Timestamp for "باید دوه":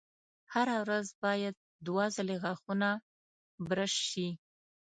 1.23-2.05